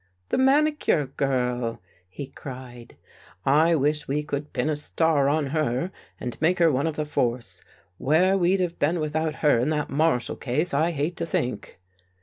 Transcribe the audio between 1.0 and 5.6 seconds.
Girl," he cried." I wish we could pin a star on